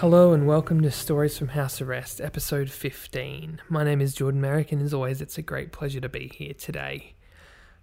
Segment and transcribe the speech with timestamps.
[0.00, 3.60] Hello and welcome to Stories from House Arrest, episode 15.
[3.68, 6.54] My name is Jordan Merrick, and as always, it's a great pleasure to be here
[6.54, 7.12] today.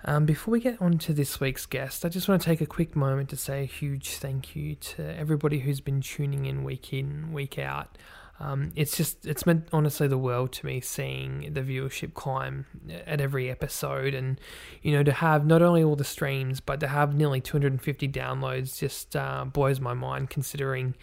[0.04, 2.66] Um, before we get on to this week's guest, I just want to take a
[2.66, 6.92] quick moment to say a huge thank you to everybody who's been tuning in week
[6.92, 8.00] in, week out.
[8.40, 12.66] Um, it's just, it's meant honestly the world to me seeing the viewership climb
[13.06, 14.42] at every episode and,
[14.82, 18.80] you know, to have not only all the streams, but to have nearly 250 downloads
[18.80, 20.96] just uh, blows my mind considering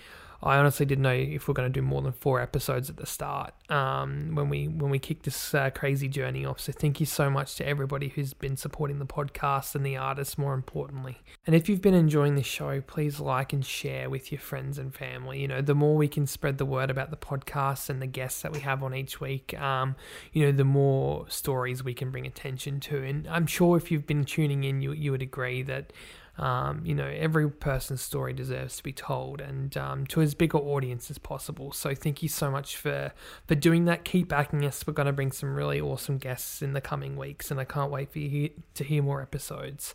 [0.45, 2.99] I honestly didn't know if we are going to do more than four episodes at
[2.99, 6.61] the start um, when we when we kicked this uh, crazy journey off.
[6.61, 10.37] So thank you so much to everybody who's been supporting the podcast and the artists,
[10.37, 11.19] more importantly.
[11.47, 14.95] And if you've been enjoying the show, please like and share with your friends and
[14.95, 15.41] family.
[15.41, 18.43] You know, the more we can spread the word about the podcast and the guests
[18.43, 19.97] that we have on each week, um,
[20.33, 23.03] you know, the more stories we can bring attention to.
[23.03, 25.93] And I'm sure if you've been tuning in, you you would agree that.
[26.37, 30.55] Um, you know, every person's story deserves to be told and um, to as big
[30.55, 31.71] an audience as possible.
[31.71, 33.13] So thank you so much for
[33.47, 34.05] for doing that.
[34.05, 34.85] Keep backing us.
[34.87, 37.91] We're going to bring some really awesome guests in the coming weeks, and I can't
[37.91, 39.95] wait for you to hear more episodes.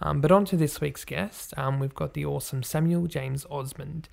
[0.00, 1.52] Um, but on to this week's guest.
[1.56, 4.08] Um, we've got the awesome Samuel James Osmond.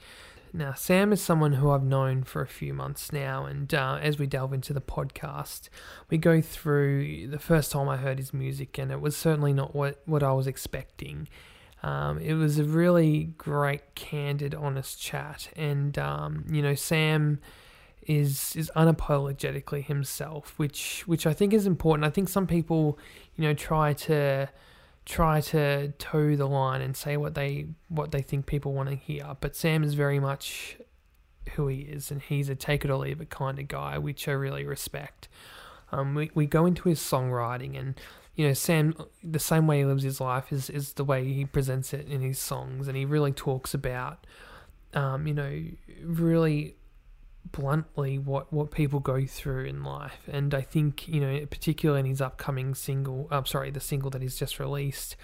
[0.53, 4.19] Now, Sam is someone who I've known for a few months now, and uh, as
[4.19, 5.69] we delve into the podcast,
[6.09, 9.73] we go through the first time I heard his music, and it was certainly not
[9.73, 11.30] what, what I was expecting.
[11.84, 17.40] Um, it was a really great, candid, honest chat, and um, you know, Sam
[18.04, 22.06] is is unapologetically himself, which which I think is important.
[22.06, 23.00] I think some people,
[23.36, 24.50] you know, try to
[25.06, 28.95] try to toe the line and say what they what they think people want to
[28.95, 30.78] hear, but Sam is very much
[31.56, 34.28] who he is, and he's a take it or leave it kind of guy, which
[34.28, 35.28] I really respect.
[35.92, 38.00] Um, we, we go into his songwriting and
[38.42, 41.46] you know, Sam, the same way he lives his life is, is the way he
[41.46, 42.88] presents it in his songs.
[42.88, 44.26] And he really talks about,
[44.96, 45.62] um, you know,
[46.04, 46.76] really
[47.52, 50.28] bluntly what, what people go through in life.
[50.28, 54.24] And I think, you know, particularly in his upcoming single, I'm sorry, the single that
[54.24, 55.16] he's just released,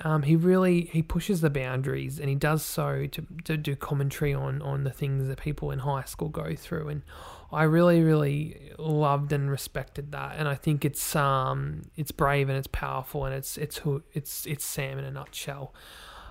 [0.00, 4.34] um, he really he pushes the boundaries and he does so to, to do commentary
[4.34, 7.02] on on the things that people in high school go through and
[7.52, 12.58] I really really loved and respected that and I think it's um it's brave and
[12.58, 15.74] it's powerful and it's it's who it's it's Sam in a nutshell.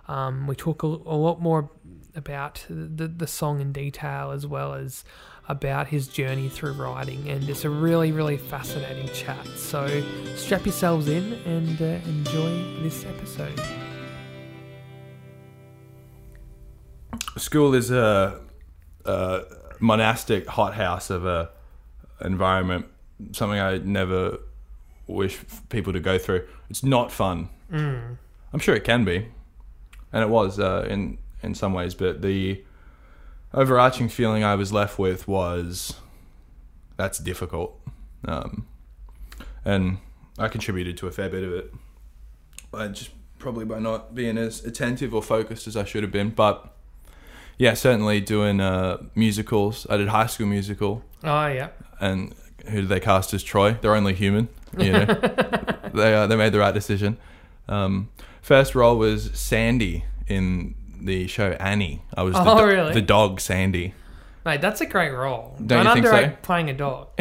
[0.08, 1.72] Um, we talk a, a, lot more
[2.14, 5.04] about the the song in detail as well as
[5.48, 9.46] about his journey through writing, and it's a really, really fascinating chat.
[9.56, 10.04] So
[10.36, 13.60] strap yourselves in and uh, enjoy this episode.
[17.38, 18.42] School is a,
[19.06, 19.42] a
[19.80, 21.50] monastic hothouse of a
[22.22, 22.86] environment,
[23.32, 24.40] something I never
[25.08, 26.48] wish people to go through.
[26.70, 27.50] It's not fun.
[27.72, 28.18] Mm.
[28.54, 29.28] I'm sure it can be,
[30.14, 32.64] and it was uh, in in some ways, but the
[33.54, 35.96] overarching feeling I was left with was
[36.98, 37.80] that's difficult.
[38.28, 38.68] Um,
[39.64, 39.98] and
[40.38, 41.74] I contributed to a fair bit of it.
[42.74, 46.30] I just probably by not being as attentive or focused as I should have been.
[46.30, 46.75] But
[47.58, 49.88] yeah, certainly doing uh, musicals.
[49.90, 51.04] I did High School Musical.
[51.24, 51.70] Oh yeah.
[52.00, 52.36] And
[52.68, 53.78] who did they cast as Troy?
[53.80, 54.50] They're only human.
[54.78, 55.06] You know,
[55.94, 57.18] they uh, they made the right decision.
[57.68, 58.10] Um,
[58.42, 62.02] first role was Sandy in the show Annie.
[62.16, 62.94] I was the, oh, do- really?
[62.94, 63.94] the dog Sandy.
[64.46, 65.56] Mate, that's a great role.
[65.66, 66.38] Don't you think so?
[66.44, 67.08] playing a dog.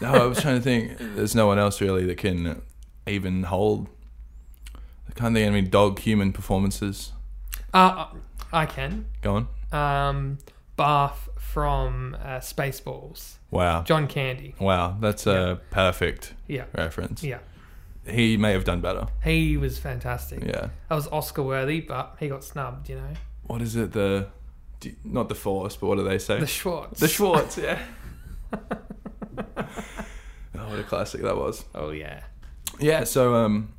[0.00, 0.96] no, I was trying to think.
[0.98, 2.62] There's no one else really that can
[3.06, 3.88] even hold.
[4.74, 7.12] I can't think of any dog human performances.
[7.76, 8.06] Uh,
[8.52, 9.04] I can.
[9.20, 9.48] Go on.
[9.70, 10.38] Um,
[10.78, 13.34] Barf from uh, Spaceballs.
[13.50, 13.82] Wow.
[13.82, 14.54] John Candy.
[14.58, 16.64] Wow, that's a perfect Yeah.
[16.74, 17.22] reference.
[17.22, 17.38] Yeah.
[18.08, 19.06] He may have done better.
[19.22, 20.42] He was fantastic.
[20.42, 20.68] Yeah.
[20.88, 23.12] That was Oscar worthy, but he got snubbed, you know.
[23.42, 23.92] What is it?
[23.92, 24.28] The
[24.80, 26.40] do- not the Force, but what do they say?
[26.40, 27.00] The Schwartz.
[27.00, 27.58] The Schwartz.
[27.58, 27.78] Yeah.
[28.54, 28.58] oh,
[30.54, 31.64] what a classic that was.
[31.74, 32.22] Oh yeah.
[32.78, 33.04] Yeah.
[33.04, 33.72] So um,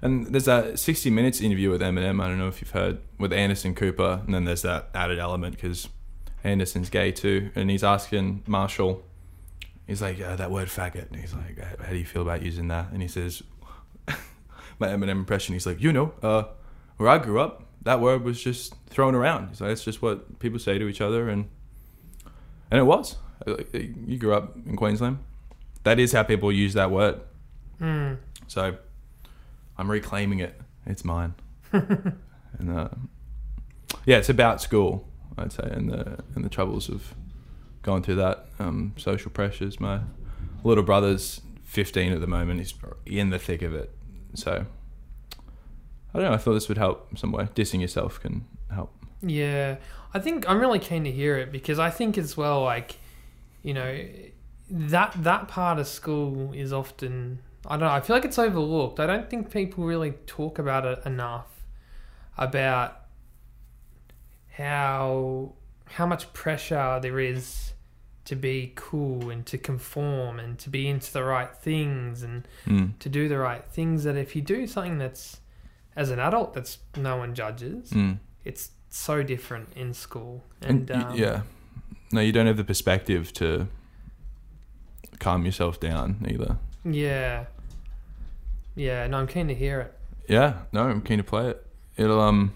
[0.00, 2.22] and there's that 60 Minutes interview with Eminem.
[2.22, 5.56] I don't know if you've heard with Anderson Cooper, and then there's that added element
[5.56, 5.88] because
[6.44, 9.02] Anderson's gay too, and he's asking Marshall.
[9.86, 11.08] He's like, uh, that word faggot.
[11.08, 12.90] And he's like, how do you feel about using that?
[12.92, 13.42] And he says,
[14.78, 15.54] my Eminem impression.
[15.54, 16.44] He's like, you know, uh,
[16.98, 19.48] where I grew up, that word was just thrown around.
[19.48, 21.48] He's like, it's just what people say to each other, and
[22.70, 23.16] and it was.
[23.72, 25.18] You grew up in Queensland.
[25.84, 27.20] That is how people use that word.
[27.80, 28.18] Mm.
[28.46, 28.76] So
[29.78, 30.60] I'm reclaiming it.
[30.86, 31.34] It's mine.
[31.72, 32.88] and uh,
[34.04, 37.14] yeah, it's about school, I'd say, and the and the troubles of
[37.82, 38.46] going through that.
[38.58, 39.78] Um, social pressures.
[39.78, 40.00] My
[40.64, 42.60] little brother's 15 at the moment.
[42.60, 42.74] He's
[43.06, 43.90] in the thick of it.
[44.34, 44.66] So
[46.14, 46.32] I don't know.
[46.32, 47.48] I thought this would help some way.
[47.54, 48.92] Dissing yourself can help.
[49.22, 49.76] Yeah,
[50.14, 52.98] I think I'm really keen to hear it because I think as well, like,
[53.62, 54.06] you know,
[54.70, 57.90] that that part of school is often I don't know.
[57.90, 58.98] I feel like it's overlooked.
[58.98, 61.46] I don't think people really talk about it enough
[62.38, 63.02] about
[64.52, 65.52] how
[65.86, 67.72] how much pressure there is
[68.24, 72.98] to be cool and to conform and to be into the right things and Mm.
[72.98, 75.40] to do the right things that if you do something that's
[75.96, 78.18] as an adult that's no one judges Mm.
[78.44, 81.42] it's so different in school And, and, um, yeah,
[82.12, 83.68] no, you don't have the perspective to
[85.18, 86.56] calm yourself down either.
[86.84, 87.46] yeah
[88.78, 89.92] yeah no i'm keen to hear it
[90.28, 91.66] Yeah, no, I'm keen to play it.
[91.96, 92.52] It'll um,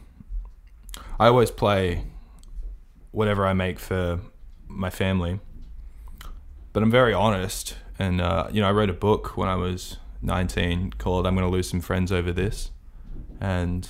[1.19, 2.05] I always play
[3.11, 4.21] whatever I make for
[4.69, 5.41] my family,
[6.75, 7.77] but I'm very honest.
[7.99, 11.47] And uh, you know, I wrote a book when I was 19 called "I'm Going
[11.47, 12.71] to Lose Some Friends Over This,"
[13.41, 13.89] and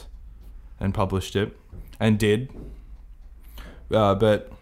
[0.79, 1.57] and published it,
[1.99, 2.51] and did.
[3.91, 4.53] Uh, but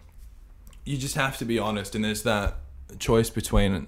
[0.83, 2.55] you just have to be honest, and there's that
[2.97, 3.85] choice between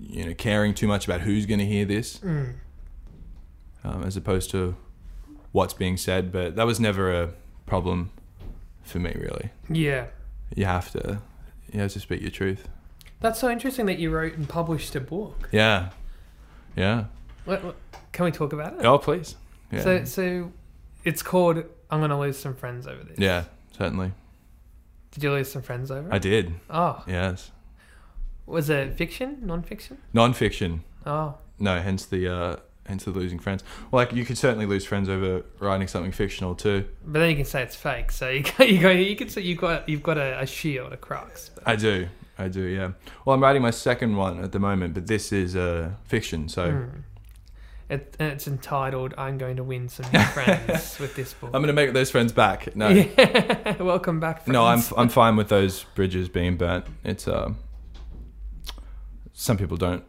[0.00, 2.54] you know caring too much about who's going to hear this mm.
[3.84, 4.76] um, as opposed to
[5.52, 6.30] what's being said.
[6.32, 7.30] But that was never a
[7.66, 8.10] problem
[8.82, 9.50] for me, really.
[9.68, 10.06] yeah
[10.54, 11.20] You have to,
[11.72, 12.68] you have to speak your truth.
[13.20, 15.90] that's so interesting that you wrote and published a book Yeah,
[16.76, 17.04] yeah.
[17.44, 17.76] what, what,
[18.12, 19.34] can we talk about it Oh, please.
[19.72, 20.52] Yeah, so so
[21.04, 23.44] it's called i'm gonna lose some friends over this yeah,
[23.76, 24.12] certainly.
[25.10, 26.54] did you lose some friends over it I did.
[26.70, 27.50] oh Yes,
[28.46, 30.82] was it fiction non-fiction non-fiction.
[31.04, 32.56] oh No, hence the uh,
[32.86, 33.64] hence the losing friends.
[33.90, 36.86] Well, like you could certainly lose friends over writing something fictional too.
[37.04, 38.12] But then you can say it's fake.
[38.12, 40.92] So you got, you got, you can say you've got you've got a, a shield,
[40.92, 41.50] a crux.
[41.54, 42.08] But, I do,
[42.38, 42.62] I do.
[42.62, 42.92] Yeah.
[43.24, 46.70] Well, I'm writing my second one at the moment, but this is uh, fiction, so.
[46.70, 46.98] Hmm.
[47.88, 51.72] it, it's entitled "I'm going to win some new friends with this book." I'm gonna
[51.72, 52.76] make those friends back.
[52.76, 52.88] No,
[53.18, 53.82] Yeah.
[53.82, 54.44] Welcome back.
[54.44, 54.52] Friends.
[54.52, 56.84] No, I'm I'm fine with those bridges being burnt.
[57.04, 57.52] It's uh,
[59.38, 60.02] some people don't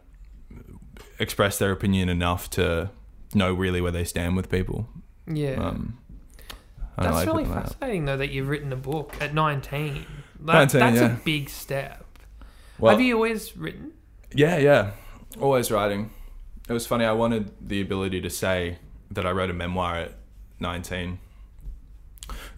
[1.18, 2.90] express their opinion enough to
[3.34, 4.88] know really where they stand with people.
[5.26, 5.56] Yeah.
[5.56, 5.98] Um,
[6.96, 7.62] that's like really like that.
[7.64, 10.06] fascinating, though, that you've written a book at 19.
[10.40, 11.12] That, 19, that's yeah.
[11.12, 12.06] a big step.
[12.78, 13.92] Well, Have you always written?
[14.34, 14.92] yeah, yeah,
[15.38, 16.10] always writing.
[16.66, 17.04] It was funny.
[17.04, 18.78] I wanted the ability to say
[19.10, 20.14] that I wrote a memoir at
[20.58, 21.18] 19.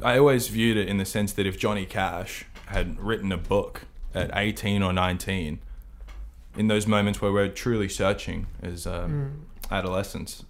[0.02, 3.82] I always viewed it in the sense that if Johnny Cash had written a book
[4.14, 5.60] at 18 or 19,
[6.60, 9.72] in those moments where we're truly searching as um, Mm.
[9.78, 10.44] adolescents,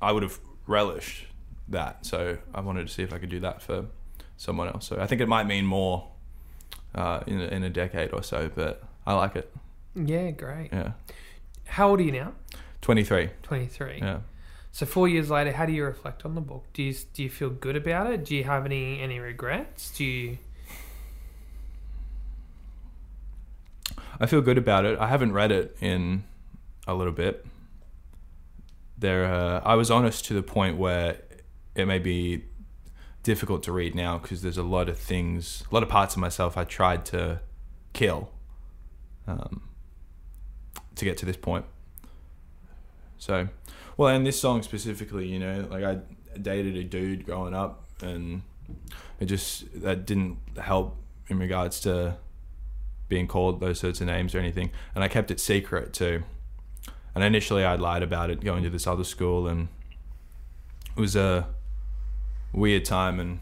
[0.00, 1.26] I would have relished
[1.68, 2.04] that.
[2.04, 3.86] So I wanted to see if I could do that for
[4.36, 4.88] someone else.
[4.88, 6.08] So I think it might mean more
[6.96, 9.54] uh, in, a, in a decade or so, but I like it.
[9.94, 10.70] Yeah, great.
[10.72, 10.92] Yeah.
[11.66, 12.32] How old are you now?
[12.80, 13.30] 23.
[13.44, 13.98] 23.
[14.02, 14.18] Yeah.
[14.72, 16.64] So four years later, how do you reflect on the book?
[16.72, 18.24] Do you do you feel good about it?
[18.24, 19.96] Do you have any any regrets?
[19.96, 20.38] Do you?
[24.22, 24.96] I feel good about it.
[25.00, 26.22] I haven't read it in
[26.86, 27.44] a little bit.
[28.96, 31.18] There, uh, I was honest to the point where
[31.74, 32.44] it may be
[33.24, 36.20] difficult to read now because there's a lot of things, a lot of parts of
[36.20, 37.40] myself I tried to
[37.94, 38.30] kill
[39.26, 39.68] um,
[40.94, 41.64] to get to this point.
[43.18, 43.48] So,
[43.96, 45.98] well, and this song specifically, you know, like I
[46.40, 48.42] dated a dude growing up, and
[49.18, 52.18] it just that didn't help in regards to
[53.12, 54.70] being called those sorts of names or anything.
[54.94, 56.22] And I kept it secret too.
[57.14, 59.68] And initially, I lied about it going to this other school, and
[60.96, 61.46] it was a
[62.54, 63.40] weird time and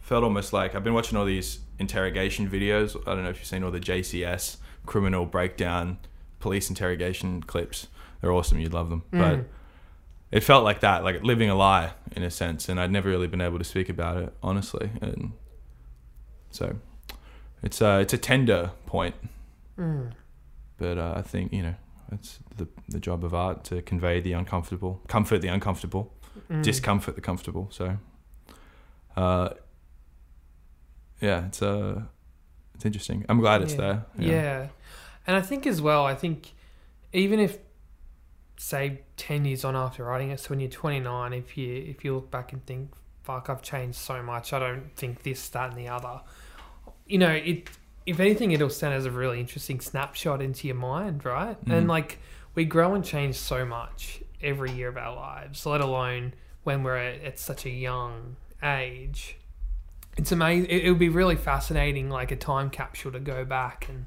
[0.00, 2.96] felt almost like I've been watching all these interrogation videos.
[3.08, 5.98] I don't know if you've seen all the JCS criminal breakdown
[6.38, 7.88] police interrogation clips.
[8.20, 8.60] They're awesome.
[8.60, 9.02] You'd love them.
[9.10, 9.44] But Mm.
[10.30, 12.68] it felt like that, like living a lie in a sense.
[12.68, 14.90] And I'd never really been able to speak about it honestly.
[15.02, 15.32] And
[16.52, 16.76] so
[17.62, 19.14] it's a, it's a tender point.
[19.78, 20.12] Mm.
[20.78, 21.74] But uh, I think, you know,
[22.12, 26.12] it's the, the job of art to convey the uncomfortable, comfort the uncomfortable,
[26.50, 26.62] Mm.
[26.62, 27.68] discomfort the comfortable.
[27.70, 27.96] So,
[29.16, 29.50] uh,
[31.20, 32.02] yeah, it's uh,
[32.74, 33.24] it's interesting.
[33.28, 33.78] I'm glad it's yeah.
[33.78, 34.06] there.
[34.18, 34.68] Yeah.
[35.26, 36.52] And I think as well, I think
[37.12, 37.58] even if
[38.56, 42.14] say 10 years on after writing it, so when you're 29, if you if you
[42.14, 42.90] look back and think,
[43.22, 46.20] fuck, I've changed so much, I don't think this, that, and the other.
[47.10, 47.68] You know, it
[48.06, 51.62] if anything, it'll stand as a really interesting snapshot into your mind, right?
[51.64, 51.72] Mhm.
[51.72, 52.18] And like,
[52.54, 56.32] we grow and change so much every year of our lives, let alone
[56.64, 59.36] when we're at, at such a young age.
[60.16, 60.70] It's amazing.
[60.70, 64.06] It, it would be really fascinating, like a time capsule to go back and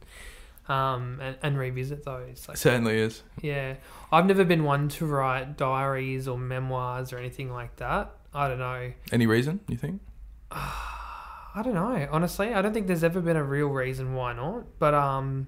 [0.69, 2.45] um and, and revisit those.
[2.47, 3.21] Like, certainly is.
[3.41, 3.75] yeah,
[4.11, 8.11] I've never been one to write diaries or memoirs or anything like that.
[8.33, 8.93] I don't know.
[9.11, 10.01] Any reason you think?
[11.55, 12.07] I don't know.
[12.11, 14.79] Honestly, I don't think there's ever been a real reason why not.
[14.79, 15.47] But um,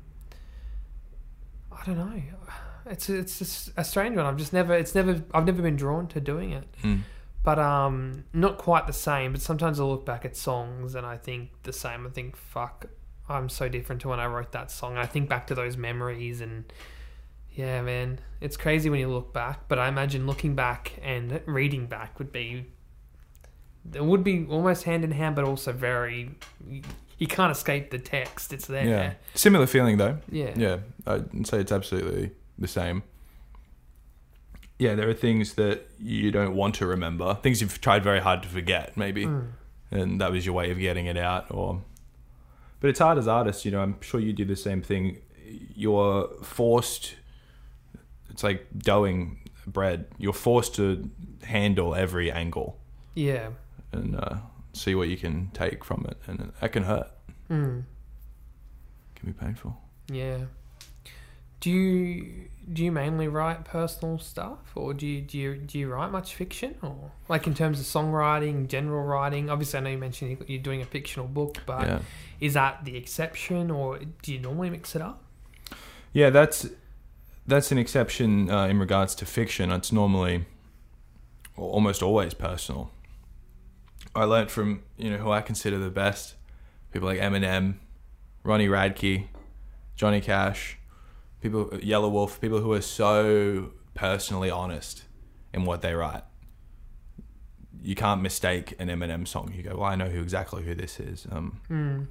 [1.72, 2.22] I don't know.
[2.88, 4.26] It's it's just a strange one.
[4.26, 4.74] I've just never.
[4.76, 5.24] It's never.
[5.34, 6.68] I've never been drawn to doing it.
[6.84, 7.02] Mm.
[7.44, 9.32] But um, not quite the same.
[9.32, 12.06] But sometimes I look back at songs and I think the same.
[12.06, 12.88] I think, fuck,
[13.30, 14.98] I'm so different to when I wrote that song.
[14.98, 16.72] I think back to those memories and
[17.52, 19.68] yeah, man, it's crazy when you look back.
[19.68, 22.66] But I imagine looking back and reading back would be
[23.94, 26.32] it would be almost hand in hand, but also very
[27.18, 28.52] you can't escape the text.
[28.52, 28.86] It's there.
[28.86, 29.14] Yeah.
[29.36, 30.18] Similar feeling though.
[30.32, 30.54] Yeah.
[30.56, 30.78] Yeah,
[31.08, 33.04] I'd say it's absolutely the same.
[34.78, 38.44] Yeah, there are things that you don't want to remember, things you've tried very hard
[38.44, 39.48] to forget, maybe, Mm.
[39.92, 41.46] and that was your way of getting it out.
[41.50, 41.82] Or,
[42.82, 43.80] but it's hard as artists, you know.
[43.82, 45.20] I'm sure you do the same thing.
[45.74, 47.16] You're forced.
[48.30, 50.08] It's like doughing bread.
[50.18, 51.10] You're forced to
[51.44, 52.78] handle every angle
[53.14, 53.50] Yeah.
[53.96, 54.36] And uh,
[54.74, 57.10] see what you can take from it, and that can hurt.
[57.50, 57.84] Mm.
[59.16, 59.78] Can be painful.
[60.08, 60.38] Yeah.
[61.62, 65.88] Do you do you mainly write personal stuff, or do you do you do you
[65.92, 69.50] write much fiction, or like in terms of songwriting, general writing?
[69.50, 72.00] Obviously, I know you mentioned you- you're doing a fictional book, but yeah.
[72.40, 75.24] is that the exception, or do you normally mix it up?
[76.14, 76.68] Yeah, that's
[77.48, 79.72] that's an exception uh, in regards to fiction.
[79.72, 80.46] It's normally
[81.58, 82.92] almost always personal.
[84.16, 86.36] I learned from you know who I consider the best
[86.92, 87.76] people like Eminem,
[88.44, 89.28] Ronnie Radke,
[89.96, 90.78] Johnny Cash,
[91.42, 95.04] people Yelawolf, people who are so personally honest
[95.54, 96.24] in what they write.
[97.84, 99.54] You can't mistake an Eminem song.
[99.56, 101.28] You go, well, I know who exactly who this is.
[101.32, 102.08] Um, Mm.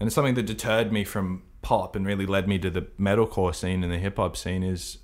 [0.00, 3.54] and it's something that deterred me from pop and really led me to the metalcore
[3.54, 4.98] scene and the hip hop scene is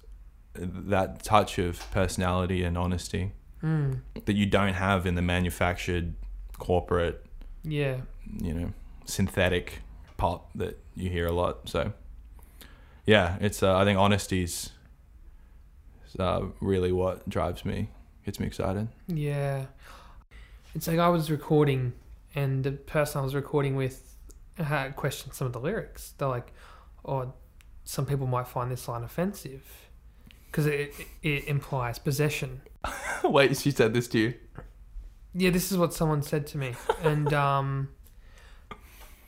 [0.55, 3.33] that touch of personality and honesty
[3.63, 4.01] Mm.
[4.27, 6.15] that you don't have in the manufactured
[6.59, 7.25] corporate,
[7.65, 7.99] Yeah.
[8.41, 8.73] you know,
[9.05, 9.81] synthetic
[10.17, 11.69] pop that you hear a lot.
[11.69, 11.93] So
[13.07, 14.71] yeah, it's uh, I think honesty's
[16.07, 17.89] is, uh, really what drives me,
[18.25, 18.89] gets me excited.
[19.09, 19.67] Yeah.
[20.75, 21.93] It's like I was recording,
[22.35, 24.17] and the person I was recording with
[24.57, 26.15] had questioned some of the lyrics.
[26.17, 26.53] They're like,
[27.05, 27.35] "Oh,
[27.85, 29.65] some people might find this line offensive
[30.47, 32.63] because it it implies possession."
[33.25, 34.35] Wait, she said this to you?
[35.35, 37.89] Yeah, this is what someone said to me, and um,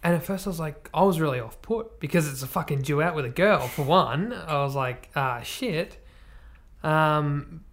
[0.02, 2.82] and at first I was like, I was really off put because it's a fucking
[2.82, 3.61] duet with a girl.
[3.68, 6.04] For one, I was like, ah, shit.
[6.82, 7.64] Um,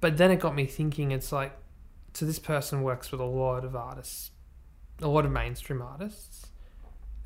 [0.00, 1.10] but then it got me thinking.
[1.10, 1.56] It's like,
[2.14, 4.30] so this person works with a lot of artists,
[5.00, 6.46] a lot of mainstream artists,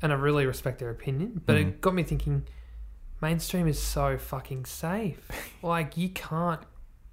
[0.01, 1.41] and I really respect their opinion.
[1.45, 1.59] But Mhm.
[1.67, 2.47] it got me thinking.
[3.21, 5.27] Mainstream is so fucking safe.
[5.63, 6.61] like you can't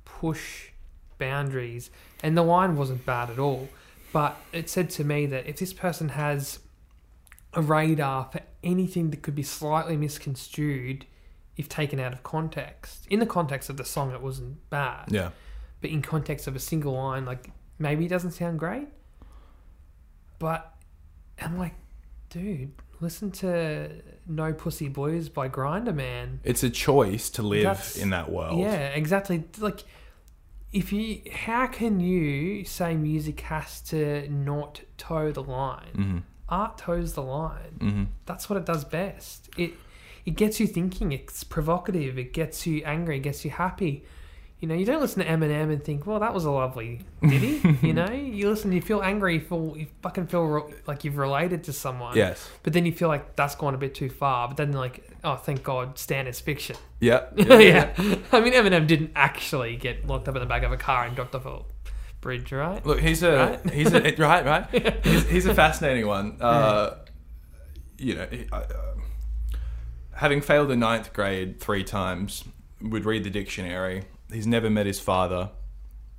[0.04, 0.70] push
[1.18, 1.90] boundaries.
[2.23, 3.68] And the wine wasn't bad at all.
[4.12, 6.61] But it said to me that if this person has
[7.52, 11.06] a radar for anything that could be slightly misconstrued
[11.56, 15.06] if taken out of context, in the context of the song, it wasn't bad.
[15.11, 15.30] Yeah.
[15.80, 18.88] But in context of a single line, like maybe it doesn't sound great.
[20.38, 20.75] But
[21.40, 21.75] I'm like,
[22.30, 23.90] dude, listen to
[24.26, 26.38] No Pussy Blues by Grinderman.
[26.44, 28.61] It's a choice to live That's- in that world.
[28.61, 29.44] Yeah, exactly.
[29.59, 29.85] Like,
[30.74, 35.94] if you, how can you say music has to not toe the line?
[35.94, 37.76] hmm Art toes the line.
[37.80, 39.48] hmm That's what it does best.
[39.56, 39.72] It
[40.26, 41.12] it gets you thinking.
[41.12, 42.18] It's provocative.
[42.18, 43.16] It gets you angry.
[43.16, 44.04] It gets you happy.
[44.64, 47.61] You know, you don't listen to Eminem and think, "Well, that was a lovely ditty."
[47.83, 51.18] you know, you listen, you feel angry, you feel you fucking feel re- like you've
[51.18, 52.16] related to someone.
[52.16, 52.49] Yes.
[52.62, 54.49] But then you feel like that's gone a bit too far.
[54.49, 56.76] But then like, oh, thank God, Stan is fiction.
[57.00, 57.26] Yeah.
[57.37, 57.92] Yeah,
[58.33, 61.14] I mean, Eminem didn't actually get locked up in the back of a car and
[61.14, 61.59] dropped off a
[62.23, 62.87] bridge, right?
[62.87, 63.71] Look, he's a Right?
[63.71, 65.04] he's a right right.
[65.04, 66.38] He's, he's a fascinating one.
[66.40, 66.94] Uh,
[67.99, 68.94] you know, I- uh,
[70.14, 72.44] having failed the ninth grade three times,
[72.80, 74.04] would read the dictionary.
[74.34, 75.50] He's never met his father.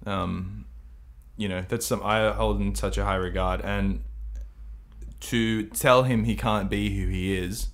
[0.06, 0.66] Um,
[1.38, 4.04] you know, that's some I hold in such a high regard, and
[5.22, 7.70] to tell him he can't be who he is,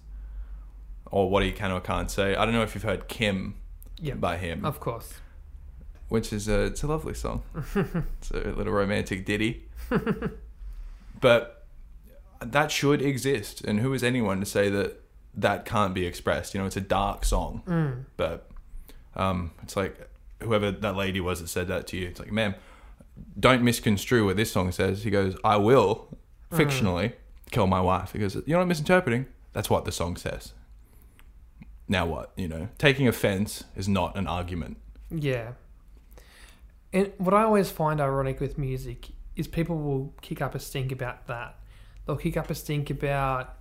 [1.05, 2.35] or what he can or can't say.
[2.35, 3.55] I don't know if you've heard Kim
[3.99, 5.13] Yeah, by him of course.
[6.09, 7.43] which is a it's a lovely song.
[7.75, 9.65] it's a little romantic ditty.
[11.19, 11.65] but
[12.39, 15.01] that should exist, and who is anyone to say that
[15.35, 16.53] that can't be expressed?
[16.53, 18.05] You know, it's a dark song, Mm.
[18.17, 18.49] but
[19.15, 20.09] um, it's like
[20.41, 22.07] whoever that lady was that said that to you.
[22.07, 22.55] It's like, ma'am,
[23.39, 25.03] don't misconstrue what this song says.
[25.03, 26.17] He goes, I will
[26.51, 26.57] mm.
[26.57, 27.13] fictionally
[27.51, 28.13] kill my wife.
[28.13, 29.25] He goes, you're not misinterpreting.
[29.53, 30.53] That's what the song says.
[31.87, 32.31] Now what?
[32.37, 34.77] You know, taking offense is not an argument.
[35.09, 35.53] Yeah.
[36.93, 40.91] And what I always find ironic with music is people will kick up a stink
[40.91, 41.57] about that.
[42.05, 43.57] They'll kick up a stink about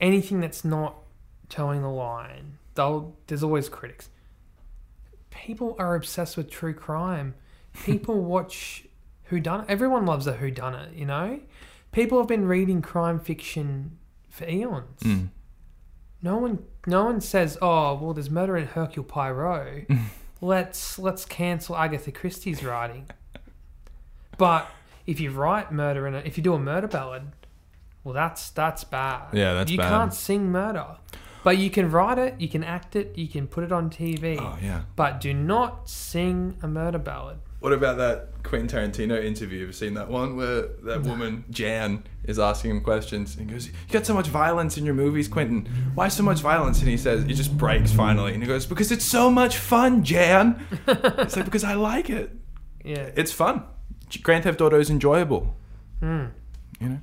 [0.00, 0.96] anything that's not
[1.48, 2.58] towing the line.
[2.74, 4.08] They'll there's always critics.
[5.34, 7.34] People are obsessed with true crime.
[7.84, 8.84] People watch
[9.24, 11.40] who done everyone loves a who done it, you know?
[11.90, 13.98] People have been reading crime fiction
[14.28, 15.00] for eons.
[15.02, 15.28] Mm.
[16.22, 19.88] No one no one says, "Oh, well there's murder in Hercule Poirot.
[20.40, 23.08] let's let's cancel Agatha Christie's writing."
[24.38, 24.68] But
[25.06, 27.32] if you write murder in it, if you do a murder ballad,
[28.04, 29.28] well that's that's bad.
[29.32, 29.88] Yeah, that's you bad.
[29.88, 30.96] can't sing murder.
[31.44, 34.38] But you can write it, you can act it, you can put it on TV.
[34.40, 34.82] Oh yeah.
[34.96, 37.38] But do not sing a murder ballad.
[37.60, 39.60] What about that Quentin Tarantino interview?
[39.60, 43.52] Have you seen that one where that woman Jan is asking him questions and he
[43.52, 45.68] goes, "You got so much violence in your movies, Quentin.
[45.94, 48.90] Why so much violence?" And he says, "It just breaks finally, and he goes, "Because
[48.90, 52.32] it's so much fun, Jan." it's like because I like it.
[52.84, 53.10] Yeah.
[53.14, 53.62] It's fun.
[54.22, 55.54] Grand Theft Auto is enjoyable.
[56.00, 56.26] Hmm.
[56.80, 57.00] You know.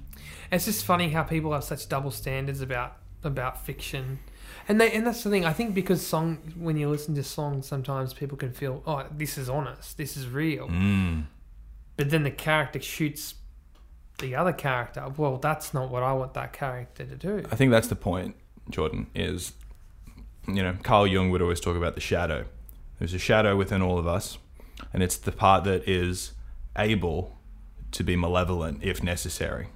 [0.52, 4.20] It's just funny how people have such double standards about about fiction,
[4.68, 5.46] and they and that's the thing.
[5.46, 9.38] I think because song when you listen to songs, sometimes people can feel, oh, this
[9.38, 11.26] is honest, this is real, Mm.
[11.98, 13.36] but then the character shoots
[14.20, 15.06] the other character.
[15.16, 17.44] Well, that's not what I want that character to do.
[17.52, 18.36] I think that's the point,
[18.70, 19.54] Jordan, is,
[20.48, 22.46] you know, Carl Jung would always talk about the shadow.
[22.98, 24.38] There's a shadow within all of us,
[24.94, 26.34] and it's the part that is
[26.78, 27.38] able
[27.92, 29.68] to be malevolent if necessary.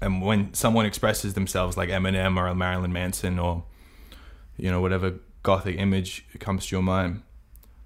[0.00, 3.64] And when someone expresses themselves like Eminem or Marilyn Manson or,
[4.56, 7.22] you know, whatever gothic image comes to your mind,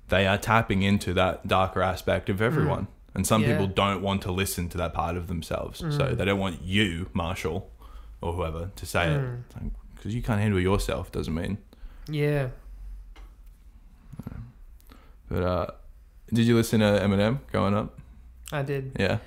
[0.08, 2.88] they are tapping into that darker aspect of everyone.
[3.14, 3.46] And some Mm.
[3.46, 3.52] Yeah.
[3.52, 5.78] people don't want to listen to that part of themselves.
[5.80, 6.16] So Mm.
[6.16, 7.70] they don't want you, Marshall,
[8.20, 9.40] or whoever, to say Mm.
[9.64, 9.72] it.
[9.94, 11.58] Because you can't handle yourself doesn't mean.
[12.08, 12.48] Yeah,
[15.28, 15.66] But uh,
[16.32, 17.96] did you listen to Eminem growing up?
[18.50, 18.92] I did.
[18.98, 19.18] Yeah.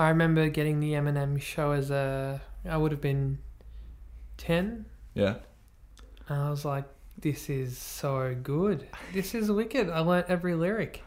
[0.00, 2.40] I remember getting the Eminem show as a.
[2.68, 3.38] I would have been
[4.38, 4.86] ten.
[5.14, 5.36] Yeah.
[6.28, 6.84] And I was like,
[7.18, 8.88] this is so good.
[9.12, 9.90] This is wicked.
[9.90, 11.02] I learnt every lyric.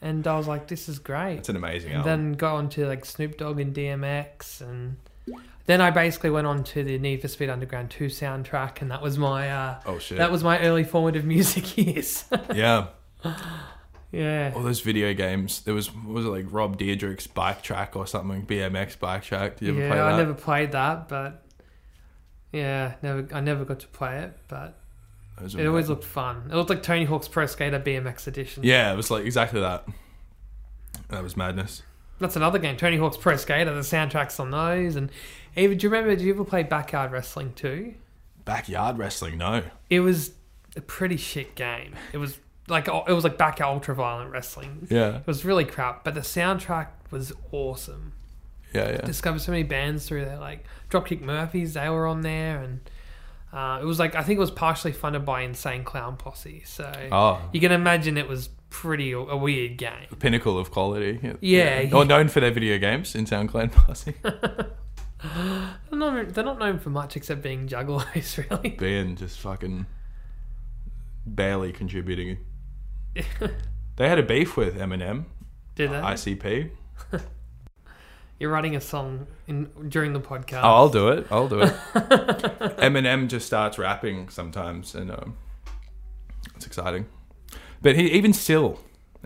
[0.00, 1.36] And I was like, this is great.
[1.36, 2.06] It's an amazing album.
[2.06, 4.60] then got on to like Snoop Dogg and DMX.
[4.60, 4.96] And
[5.66, 8.80] then I basically went on to the Need for Speed Underground 2 soundtrack.
[8.80, 10.18] And that was my, uh, oh shit.
[10.18, 12.24] that was my early formative music years.
[12.54, 12.88] yeah.
[14.12, 14.52] yeah.
[14.54, 15.60] All those video games.
[15.62, 18.46] There was was it like Rob Diedrich's bike track or something?
[18.46, 19.56] BMX bike track.
[19.58, 20.12] Did you ever yeah, play that?
[20.12, 21.44] I never played that, but
[22.52, 23.28] yeah, never.
[23.32, 24.78] I never got to play it, but
[25.40, 26.48] was it always looked fun.
[26.50, 28.62] It looked like Tony Hawk's Pro Skater BMX edition.
[28.64, 29.86] Yeah, it was like exactly that.
[31.08, 31.82] That was madness.
[32.18, 32.76] That's another game.
[32.76, 33.72] Tony Hawk's Pro Skater.
[33.74, 35.10] The soundtracks on those, and
[35.56, 36.16] even do you remember?
[36.16, 37.94] Did you ever play Backyard Wrestling too?
[38.44, 39.62] Backyard wrestling, no.
[39.90, 40.32] It was
[40.74, 41.94] a pretty shit game.
[42.14, 42.38] It was
[42.68, 44.86] like it was like backyard ultra violent wrestling.
[44.90, 45.16] Yeah.
[45.18, 48.12] It was really crap, but the soundtrack was awesome.
[48.74, 49.00] Yeah, yeah.
[49.02, 51.74] I Discovered so many bands through there, like Dropkick Murphys.
[51.74, 52.80] They were on there, and
[53.52, 56.62] uh, it was like I think it was partially funded by Insane Clown Posse.
[56.66, 60.06] So Oh, you can imagine it was pretty a weird game.
[60.10, 61.18] the pinnacle of quality.
[61.40, 62.04] Yeah, Or yeah.
[62.04, 64.14] known for their video games Insane Clown Posse.
[65.90, 68.70] They're not, they're not known for much except being juggalos, really.
[68.70, 69.86] Being just fucking
[71.26, 72.38] barely contributing.
[73.96, 75.24] They had a beef with Eminem,
[75.74, 75.96] Did they?
[75.96, 76.70] ICP.
[78.38, 80.60] You're writing a song in during the podcast.
[80.62, 81.26] Oh, I'll do it.
[81.30, 81.72] I'll do it.
[82.78, 85.36] Eminem just starts rapping sometimes, and um,
[86.54, 87.06] it's exciting.
[87.82, 88.78] But he even still,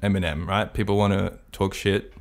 [0.02, 0.72] Eminem, right?
[0.72, 2.14] People want to talk shit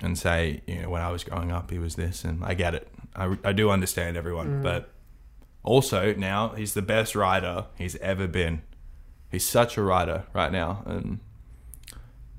[0.00, 2.74] and say, you know, when I was growing up, he was this, and I get
[2.74, 2.88] it.
[3.14, 4.62] I, I do understand everyone, Mm.
[4.62, 4.88] but
[5.62, 8.62] also now he's the best writer he's ever been.
[9.34, 11.18] He's such a writer right now, and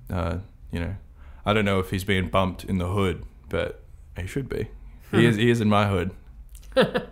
[0.10, 0.38] uh,
[0.72, 0.96] you know,
[1.46, 3.82] I don't know if he's being bumped in the hood, but
[4.18, 4.70] he should be.
[5.12, 5.36] He is.
[5.36, 6.12] He is in my hood.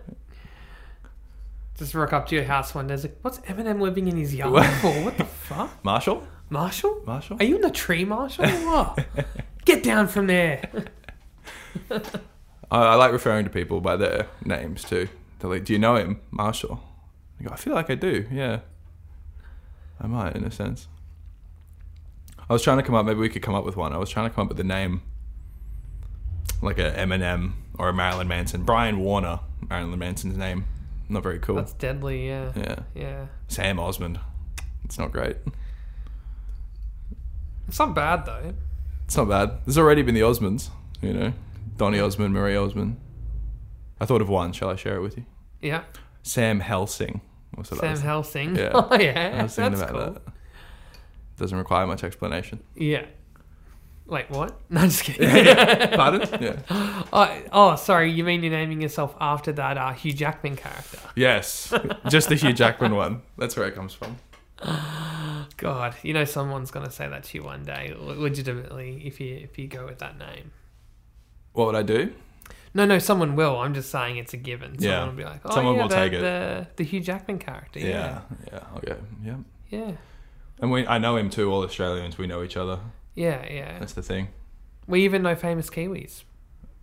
[1.76, 2.96] Just rock up to your house one day.
[2.96, 4.90] Like, what's Eminem living in his yard for?
[5.04, 5.84] What the fuck?
[5.84, 6.26] Marshall.
[6.48, 7.02] Marshall?
[7.04, 7.36] Marshall.
[7.38, 8.46] Are you in the tree, Marshall?
[8.46, 9.04] What?
[9.66, 10.62] Get down from there.
[11.90, 12.00] I,
[12.70, 15.10] I like referring to people by their names too.
[15.40, 16.82] They're like, "Do you know him, Marshall?"
[17.38, 18.24] I go, "I feel like I do.
[18.32, 18.60] Yeah,
[20.00, 20.88] I might, in a sense."
[22.48, 23.06] I was trying to come up.
[23.06, 23.92] Maybe we could come up with one.
[23.92, 25.00] I was trying to come up with a name,
[26.60, 28.64] like a Eminem or a Marilyn Manson.
[28.64, 30.66] Brian Warner, Marilyn Manson's name.
[31.08, 31.56] Not very cool.
[31.56, 32.52] That's deadly, yeah.
[32.56, 33.26] yeah, Yeah.
[33.48, 34.18] Sam Osmond.
[34.84, 35.36] It's not great.
[37.68, 38.54] It's not bad, though.
[39.06, 39.50] It's not bad.
[39.64, 40.70] There's already been the Osmonds.
[41.02, 41.32] You know,
[41.76, 42.98] Donny Osmond, Marie Osmond.
[44.00, 44.52] I thought of one.
[44.52, 45.24] Shall I share it with you?
[45.60, 45.84] Yeah.
[46.22, 47.20] Sam Helsing.
[47.54, 48.56] What's what I Sam Helsing.
[48.56, 48.70] Yeah.
[48.74, 49.36] Oh, yeah.
[49.38, 50.12] I was thinking That's about cool.
[50.14, 50.32] that.
[51.36, 52.60] Doesn't require much explanation.
[52.74, 53.06] Yeah.
[54.06, 54.60] Wait, what?
[54.70, 55.28] No, just kidding.
[55.96, 56.28] Pardon?
[56.42, 56.56] Yeah.
[57.12, 58.10] oh, oh, sorry.
[58.10, 60.98] You mean you're naming yourself after that uh, Hugh Jackman character?
[61.16, 61.72] Yes,
[62.08, 63.22] just the Hugh Jackman one.
[63.38, 64.18] That's where it comes from.
[65.56, 69.36] God, you know someone's gonna say that to you one day, le- legitimately, if you
[69.36, 70.52] if you go with that name.
[71.52, 72.12] What would I do?
[72.76, 73.56] No, no, someone will.
[73.58, 74.78] I'm just saying it's a given.
[74.78, 75.04] Someone Yeah.
[75.06, 76.20] will be like, oh, Someone yeah, will the, take it.
[76.20, 77.78] The, the Hugh Jackman character.
[77.78, 78.20] Yeah, Yeah.
[78.52, 79.36] yeah, okay, yeah.
[79.70, 79.90] Yeah.
[80.60, 81.50] And we, I know him too.
[81.52, 82.80] All Australians, we know each other.
[83.14, 83.78] Yeah, yeah.
[83.78, 84.28] That's the thing.
[84.86, 86.24] We even know famous Kiwis.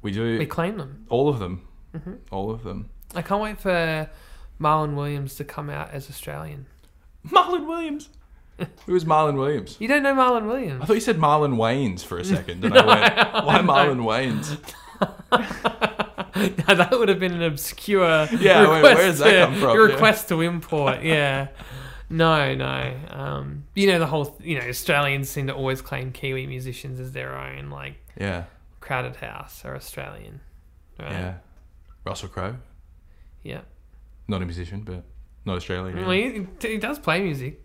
[0.01, 1.05] We do We claim them.
[1.09, 2.89] all of them, hmm all of them.
[3.13, 4.09] I can't wait for
[4.59, 6.65] Marlon Williams to come out as Australian.
[7.27, 8.09] Marlon Williams.
[8.85, 9.75] Who is Marlon Williams?
[9.79, 10.81] You don't know Marlon Williams?
[10.81, 13.67] I thought you said Marlon Wayans for a second, and I went, "Why no.
[13.73, 14.57] Marlon Wayans?"
[16.33, 19.55] Yeah, that would have been an obscure Yeah, wait, request where does that to, come
[19.59, 19.77] from?
[19.77, 21.03] request to import.
[21.03, 21.49] Yeah,
[22.09, 22.93] no, no.
[23.09, 24.37] Um, you know the whole.
[24.41, 27.69] You know, Australians seem to always claim Kiwi musicians as their own.
[27.69, 28.45] Like Yeah,
[28.79, 30.39] Crowded House are Australian.
[30.99, 31.11] Right?
[31.11, 31.33] yeah.
[32.05, 32.55] Russell Crowe,
[33.43, 33.61] Yeah.
[34.27, 35.03] not a musician, but
[35.45, 35.99] not Australian.
[35.99, 37.61] Well, he, he does play music.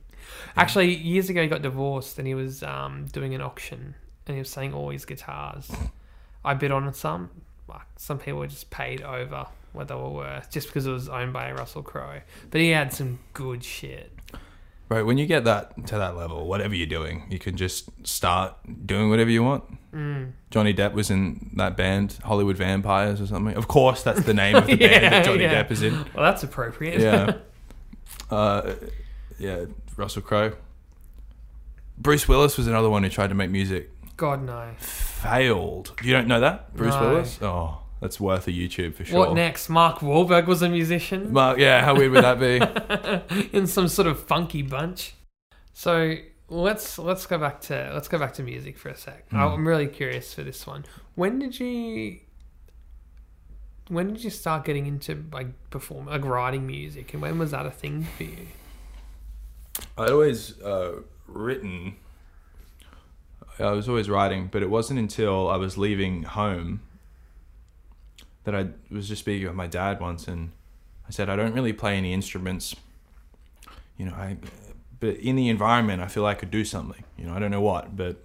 [0.56, 3.94] Actually, years ago, he got divorced and he was um, doing an auction
[4.26, 5.70] and he was selling all his guitars.
[6.44, 7.30] I bid on some.
[7.68, 11.08] Like, Some people were just paid over what they were worth just because it was
[11.08, 12.20] owned by Russell Crowe.
[12.50, 14.12] But he had some good shit.
[14.88, 18.54] Right, when you get that to that level, whatever you're doing, you can just start
[18.86, 19.64] doing whatever you want.
[19.92, 20.32] Mm.
[20.50, 23.56] Johnny Depp was in that band, Hollywood Vampires or something.
[23.56, 25.64] Of course, that's the name of the band that Johnny yeah.
[25.64, 25.92] Depp is in.
[26.14, 27.00] Well, that's appropriate.
[27.00, 27.38] Yeah.
[28.30, 28.74] uh,
[29.40, 29.64] yeah,
[29.96, 30.52] Russell Crowe.
[31.98, 33.90] Bruce Willis was another one who tried to make music.
[34.16, 34.70] God, no.
[34.78, 35.92] Failed.
[36.02, 36.74] You don't know that?
[36.74, 37.00] Bruce No.
[37.00, 37.38] Willis?
[37.42, 39.18] Oh, that's worth a YouTube for sure.
[39.18, 39.68] What next?
[39.68, 43.48] Mark Wahlberg was a musician Mark, yeah, how weird would that be?
[43.56, 45.14] in some sort of funky bunch.
[45.72, 46.16] So
[46.48, 49.28] let's let's go back to let's go back to music for a sec.
[49.30, 49.54] Mm.
[49.54, 50.84] I'm really curious for this one.
[51.14, 52.20] When did you
[53.88, 57.66] when did you start getting into like perform like writing music, and when was that
[57.66, 58.46] a thing for you?
[59.98, 61.96] I'd always uh, written.
[63.58, 66.80] I was always writing, but it wasn't until I was leaving home
[68.44, 70.52] that I was just speaking with my dad once, and
[71.08, 72.76] I said I don't really play any instruments.
[73.96, 74.36] You know, I,
[75.00, 77.02] but in the environment, I feel I could do something.
[77.16, 78.22] You know, I don't know what, but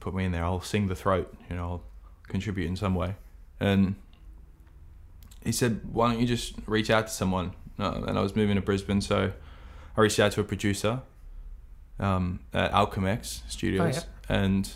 [0.00, 0.44] put me in there.
[0.44, 1.34] I'll sing the throat.
[1.50, 1.82] You know, I'll
[2.28, 3.16] contribute in some way.
[3.60, 3.94] And
[5.44, 8.56] he said, "Why don't you just reach out to someone?" Uh, and I was moving
[8.56, 9.32] to Brisbane, so
[9.96, 11.02] I reached out to a producer
[12.00, 14.72] um, at Alchemex Studios, and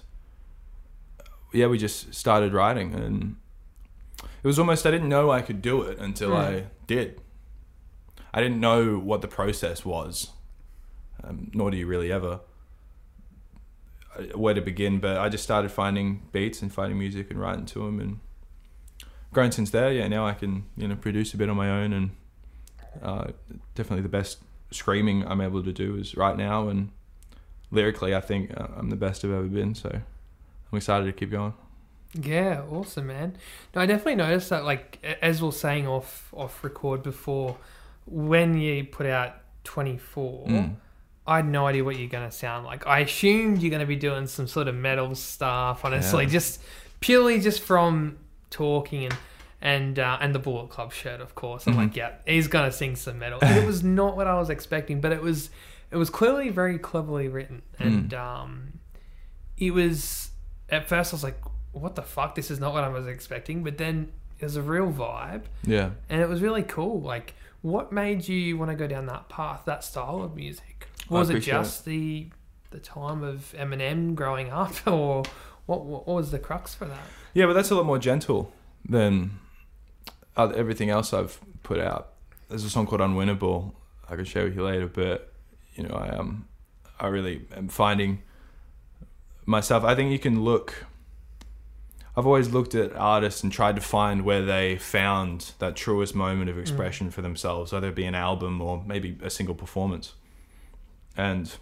[1.53, 3.37] yeah, we just started writing, and
[4.23, 6.67] it was almost I didn't know I could do it until I Mm.
[6.87, 7.21] did.
[8.33, 10.31] I didn't know what the process was,
[11.25, 12.41] um, nor do you really ever
[14.17, 15.01] uh, where to begin.
[15.01, 18.21] But I just started finding beats and finding music and writing to them, and
[19.33, 19.93] grown since there.
[19.93, 22.11] Yeah, now I can you know produce a bit on my own, and
[23.03, 23.29] uh,
[23.75, 24.39] definitely the best
[24.71, 26.91] screaming I'm able to do is right now, and
[27.71, 29.75] lyrically, I think uh, I'm the best I've ever been.
[29.75, 31.55] So I'm excited to keep going.
[32.15, 33.37] Yeah, awesome, man.
[33.75, 34.65] No, I definitely noticed that.
[34.65, 37.57] Like as we are saying off off record before,
[38.07, 40.47] when you put out 24.
[40.47, 40.75] Mm.
[41.27, 42.87] I had no idea what you're going to sound like.
[42.87, 46.31] I assumed you're going to be doing some sort of metal stuff, honestly, Yeah.
[46.31, 46.61] just
[46.99, 48.19] purely just from
[48.51, 49.17] talking and
[49.63, 51.67] and uh, and the Bullet Club shirt, of course.
[51.67, 51.77] I'm Mhm.
[51.77, 53.39] like, yeah, he's going to sing some metal.
[53.43, 55.51] And it was not what I was expecting, but it was
[55.91, 58.73] it was clearly very cleverly written, and um,
[59.59, 60.31] it was
[60.69, 61.41] at first I was like,
[61.73, 62.35] what the fuck?
[62.35, 65.91] This is not what I was expecting, but then it was a real vibe Yeah.
[66.09, 67.01] and it was really cool.
[67.03, 70.89] Like, what made you want to go down that path, that style of music?
[71.09, 72.31] Was it just the
[72.71, 75.25] the time of Eminem growing up, or
[75.67, 75.85] what?
[75.85, 77.03] What was the crux for that?
[77.35, 78.53] Yeah, but that's a lot more gentle
[78.89, 79.39] than
[80.37, 82.13] everything else I've put out.
[82.49, 83.73] There's a song called "Unwinnable."
[84.09, 85.30] I can share with you later, but
[85.75, 86.47] you know, I um,
[86.99, 88.23] I really am finding
[89.47, 89.85] myself.
[89.85, 90.87] I think you can look.
[92.17, 96.51] I've always looked at artists and tried to find where they found that truest moment
[96.51, 100.15] of expression for themselves, whether it be an album or maybe a single performance.
[101.17, 101.55] And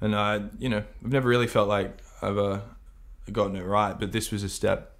[0.00, 2.60] and I, you know, I've never really felt like I've uh,
[3.32, 4.96] gotten it right, but this was a step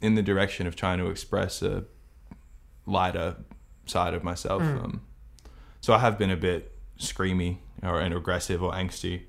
[0.00, 1.84] in the direction of trying to express a
[2.86, 3.36] lighter
[3.86, 4.62] side of myself.
[4.62, 4.84] Mm.
[4.84, 5.02] Um,
[5.80, 9.22] so I have been a bit screamy or and aggressive or angsty,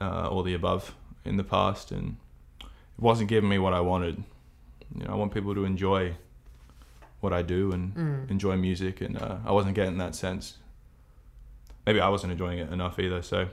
[0.00, 2.16] uh, all the above in the past, and
[2.60, 2.66] it
[2.98, 4.22] wasn't giving me what I wanted.
[4.96, 6.14] You know, I want people to enjoy
[7.20, 8.30] what I do and Mm.
[8.30, 10.56] enjoy music, and uh, I wasn't getting that sense.
[11.86, 13.22] Maybe I wasn't enjoying it enough either.
[13.22, 13.48] So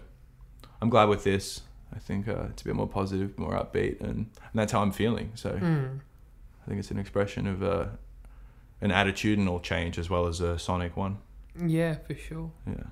[0.81, 1.61] I'm glad with this.
[1.95, 4.91] I think uh, it's a bit more positive, more upbeat, and, and that's how I'm
[4.91, 5.31] feeling.
[5.35, 5.99] So Mm.
[6.63, 7.85] I think it's an expression of uh,
[8.81, 11.17] an attitudinal change as well as a sonic one.
[11.65, 12.51] Yeah, for sure.
[12.65, 12.83] Yeah.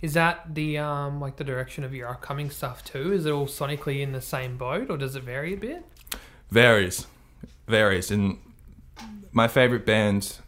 [0.00, 3.12] Is that the um like the direction of your upcoming stuff too?
[3.12, 5.84] Is it all sonically in the same boat, or does it vary a bit?
[6.50, 7.06] Varies,
[7.66, 8.10] varies.
[8.10, 8.38] And
[9.32, 10.38] my favorite band,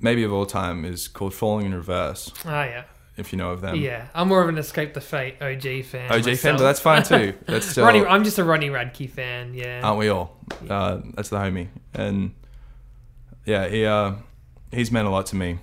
[0.00, 2.32] maybe of all time, is called Falling in Reverse.
[2.44, 2.84] Oh yeah,
[3.16, 3.76] If you know of them.
[3.76, 4.08] yeah.
[4.14, 6.10] I'm more of an Escape the Fate OG fan.
[6.10, 7.34] OJ fan, but that's fine too.
[7.46, 9.54] That's still, Ronnie, I'm just a Ronnie Radke fan.
[9.54, 9.82] Yeah.
[9.84, 10.36] aren't we all?
[10.68, 12.34] Uh, that's the homie, and
[13.46, 14.14] yeah, he uh,
[14.72, 15.58] he's meant a lot to me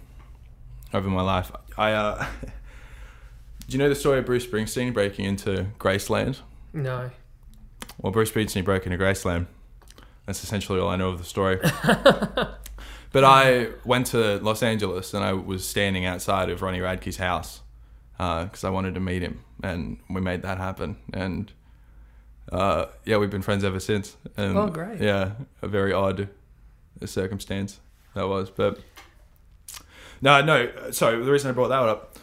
[0.93, 1.51] over my life.
[1.77, 2.49] I uh, do
[3.69, 6.39] you know the story of Bruce Springsteen breaking into Graceland?
[6.73, 7.11] no.
[7.99, 9.45] Well, Bruce Springsteen broke into Graceland.
[10.25, 11.59] That's essentially all I know of the story.
[13.11, 17.61] but I went to Los Angeles and I was standing outside of Ronnie Radke's house
[18.17, 20.97] because I wanted to meet him, and we made that happen.
[21.13, 21.51] And
[22.51, 24.15] uh, yeah, we've been friends ever since.
[24.35, 24.99] And, Oh, great.
[24.99, 26.29] Yeah, a very odd
[27.05, 27.79] circumstance
[28.15, 28.79] that was, but
[30.21, 30.91] no, no.
[30.91, 32.17] Sorry, the reason I brought that up.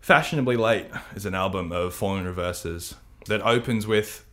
[0.00, 4.24] Fashionably Late is an album of Falling in Reverse's that opens with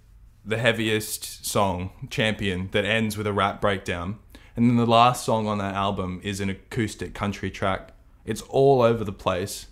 [0.44, 4.18] the heaviest song, Champion, that ends with a rap breakdown.
[4.56, 7.92] And then the last song on that album is an acoustic country track.
[8.26, 9.68] It's all over the place,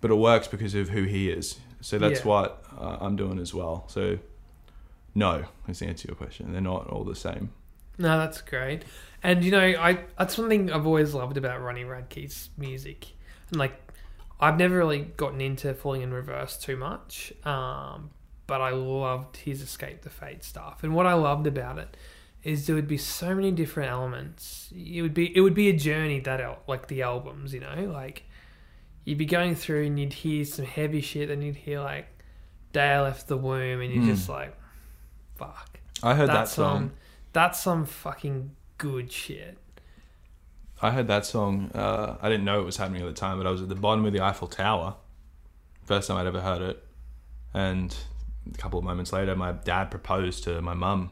[0.00, 1.58] but it works because of who he is.
[1.80, 2.26] So that's Yeah.
[2.26, 3.84] what uh, I'm doing as well.
[3.88, 4.18] So,
[5.14, 6.52] no, is the answer to your question.
[6.52, 7.50] They're not all the same.
[7.98, 8.82] No, that's great.
[9.22, 13.08] And you know, I that's something I've always loved about Ronnie Radke's music.
[13.50, 13.74] And like
[14.40, 17.32] I've never really gotten into Falling in Reverse too much.
[17.44, 18.10] Um,
[18.46, 20.84] but I loved his Escape the Fate stuff.
[20.84, 21.96] And what I loved about it
[22.44, 24.72] is there would be so many different elements.
[24.74, 27.90] It would be it would be a journey that el- like the albums, you know,
[27.92, 28.22] like
[29.04, 32.06] you'd be going through and you'd hear some heavy shit and you'd hear like
[32.72, 34.08] Day I Left the Womb and you're Mm.
[34.14, 34.56] just like
[35.36, 35.80] fuck.
[36.02, 36.76] I heard that That's song.
[36.78, 36.92] some
[37.32, 39.58] that's some fucking good shit.
[40.80, 41.70] I heard that song.
[41.74, 43.74] Uh, I didn't know it was happening at the time, but I was at the
[43.74, 44.94] bottom of the Eiffel Tower.
[45.84, 46.84] First time I'd ever heard it.
[47.52, 47.94] And
[48.52, 51.10] a couple of moments later, my dad proposed to my mum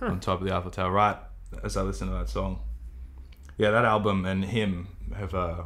[0.00, 1.16] on top of the Eiffel Tower, right
[1.64, 2.60] as I listened to that song.
[3.56, 5.64] Yeah, that album and him have uh,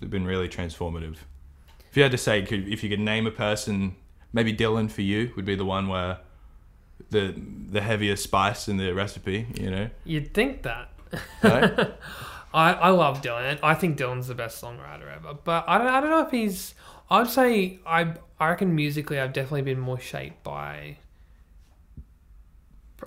[0.00, 1.16] been really transformative.
[1.90, 3.96] If you had to say, could, if you could name a person,
[4.32, 6.18] maybe Dylan for you would be the one where
[7.10, 7.34] the
[7.70, 9.90] the heaviest spice in the recipe, you know?
[10.04, 10.90] You'd think that.
[11.42, 11.92] Right?
[12.54, 13.58] I, I love Dylan.
[13.62, 15.32] I think Dylan's the best songwriter ever.
[15.42, 16.74] But I don't, I don't know if he's.
[17.10, 20.98] I'd say I I reckon musically I've definitely been more shaped by.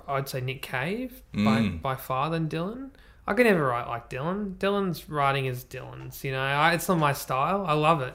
[0.08, 1.82] I'd say Nick Cave by Mm.
[1.82, 2.90] by far than Dylan.
[3.26, 4.56] I could never write like Dylan.
[4.56, 6.22] Dylan's writing is Dylan's.
[6.22, 7.64] You know, I, it's not my style.
[7.66, 8.14] I love it,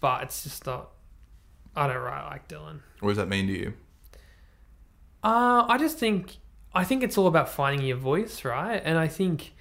[0.00, 0.90] but it's just not.
[1.76, 2.80] I don't write like Dylan.
[3.00, 3.74] what does that mean to you?
[5.22, 6.36] Uh, I just think
[6.74, 8.80] I think it's all about finding your voice, right?
[8.84, 9.52] And I think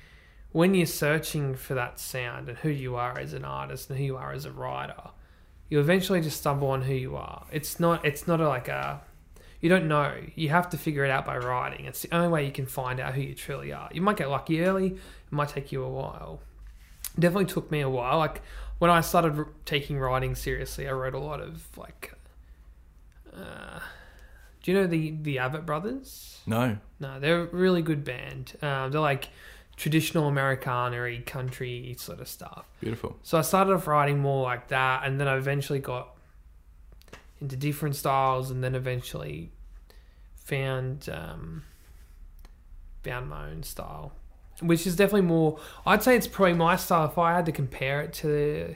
[0.52, 4.06] when you're searching for that sound and who you are as an artist and who
[4.06, 5.12] you are as a writer,
[5.70, 7.46] you eventually just stumble on who you are.
[7.52, 9.02] It's not it's not a, like a
[9.60, 10.16] you don't know.
[10.36, 11.86] You have to figure it out by writing.
[11.86, 13.90] It's the only way you can find out who you truly are.
[13.92, 14.88] You might get lucky early.
[14.88, 16.40] It might take you a while.
[17.18, 18.20] It definitely took me a while.
[18.20, 18.42] Like
[18.78, 22.14] when I started taking writing seriously, I wrote a lot of like.
[23.36, 23.80] Uh,
[24.64, 26.40] do you know the the Avett brothers?
[26.46, 26.78] No.
[27.00, 28.54] No, they're a really good band.
[28.62, 29.30] Um, they're like
[29.78, 32.66] traditional Americana country sort of stuff.
[32.82, 33.18] Beautiful.
[33.24, 36.16] So I started off writing more like that, and then I eventually got
[37.40, 39.52] into different styles, and then eventually
[40.36, 41.64] found um,
[43.04, 44.12] found my own style,
[44.62, 45.60] which is definitely more.
[45.86, 47.06] I'd say it's probably my style.
[47.06, 48.76] If I had to compare it to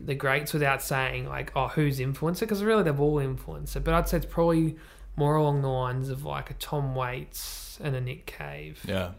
[0.00, 2.40] the, greats without saying like, oh, who's influencer?
[2.40, 3.84] because really they've all influenced it.
[3.84, 4.76] But I'd say it's probably
[5.16, 9.12] more along the lines of like a Tom Waits and a Nick Cave Yeah.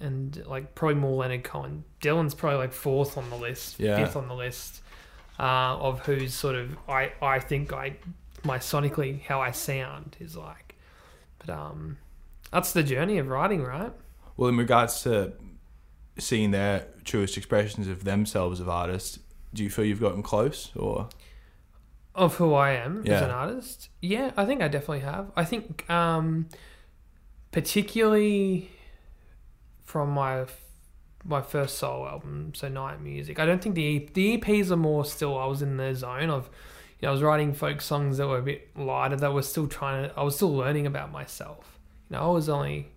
[0.00, 1.84] and like probably more Leonard Cohen.
[2.00, 3.96] Dylan's probably like fourth on the list, Yeah.
[4.04, 4.80] fifth on the list
[5.38, 5.42] uh,
[5.78, 7.96] of who's sort of I I think I
[8.44, 10.74] my sonically how I sound is like,
[11.38, 11.98] but um,
[12.50, 13.92] that's the journey of writing, right?
[14.36, 15.34] Well, in regards to
[16.18, 19.18] seeing their truest expressions of themselves of artists,
[19.54, 21.08] do you feel you've gotten close or?
[22.14, 25.32] Of who I am as an artist, yeah, I think I definitely have.
[25.34, 26.48] I think um,
[27.52, 28.70] particularly
[29.84, 30.44] from my
[31.24, 33.38] my first solo album, so Night Music.
[33.38, 35.38] I don't think the the EPs are more still.
[35.38, 36.50] I was in the zone of,
[37.00, 39.16] you know, I was writing folk songs that were a bit lighter.
[39.16, 40.18] That were still trying to.
[40.18, 41.78] I was still learning about myself.
[42.10, 42.88] You know, I was only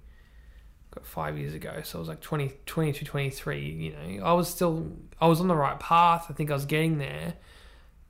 [1.04, 3.60] five years ago, so I was like 20, 22, 23.
[3.62, 6.28] You know, I was still I was on the right path.
[6.30, 7.34] I think I was getting there,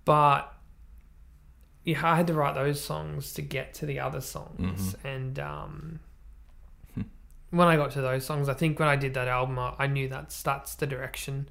[0.06, 0.52] but
[1.84, 5.06] yeah, I had to write those songs to get to the other songs, Mhm.
[5.06, 6.00] and um,
[6.96, 7.02] Hmm.
[7.52, 9.88] when I got to those songs, I think when I did that album, I, I
[9.88, 11.48] knew that's that's the direction.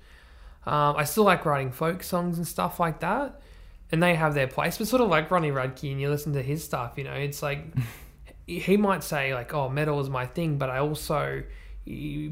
[0.66, 3.40] Um, I still like writing folk songs and stuff like that,
[3.92, 4.78] and they have their place.
[4.78, 7.42] But sort of like Ronnie Radke, and you listen to his stuff, you know, it's
[7.42, 7.66] like
[8.46, 11.42] he might say like, "Oh, metal is my thing," but I also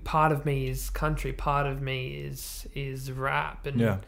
[0.05, 3.98] part of me is country, part of me is is rap, and Yeah.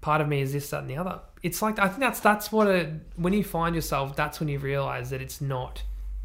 [0.00, 1.20] part of me is this, that, and the other.
[1.42, 4.58] It's like I think that's that's what a when you find yourself, that's when you
[4.58, 5.82] realize that it's not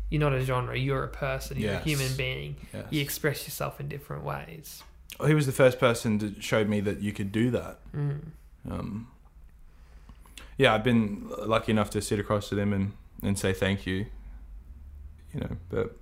[0.10, 1.86] you're not a genre, you're a person, you're Yes.
[1.86, 2.56] a human being.
[2.74, 2.86] Yes.
[2.90, 4.82] You express yourself in different ways.
[5.26, 7.78] He was the first person to show me that you could do that.
[7.96, 8.20] Mm.
[8.72, 9.08] Um,
[10.58, 14.08] yeah, I've been lucky enough to sit across to them and, and say thank you.
[15.34, 15.98] You know, but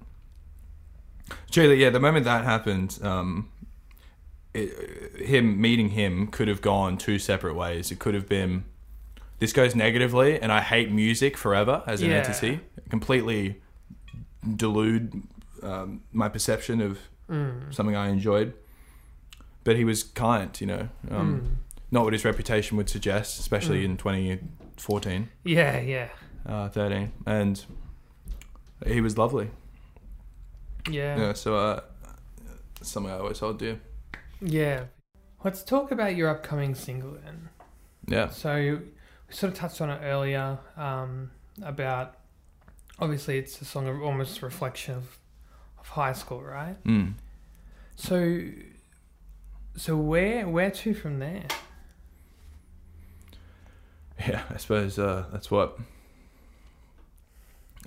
[1.52, 3.52] truly, yeah, the moment that happened, um,
[4.54, 7.92] it, him meeting him could have gone two separate ways.
[7.92, 8.64] It could have been
[9.40, 12.16] this goes negatively, and I hate music forever as an Yeah.
[12.18, 12.60] entity,
[12.90, 13.62] completely
[14.56, 15.24] delude
[15.64, 17.74] um, my perception of Mm.
[17.74, 18.54] something I enjoyed.
[19.64, 20.90] But he was kind, you know.
[21.12, 21.48] Um, Mm.
[21.92, 23.86] not what his reputation would suggest, especially Mm.
[23.86, 26.10] in 2014, Yeah, yeah,
[26.46, 27.12] uh, 13.
[27.26, 27.64] And
[28.86, 29.50] he was lovely.
[30.90, 31.80] yeah, Yeah, so uh,
[32.82, 33.80] something I always hold dear.
[34.42, 34.86] yeah.
[35.44, 37.50] Let's talk about your upcoming single then.
[38.08, 38.30] Yeah.
[38.30, 38.80] So
[39.30, 42.16] we sort of touched on it earlier um, about
[43.00, 45.20] obviously it's a song of almost reflection of,
[45.80, 46.84] of high school, right?
[46.86, 47.14] Mm.
[47.96, 48.42] So
[49.76, 51.46] so where where to from there?
[54.20, 55.78] Yeah, I suppose uh, that's what.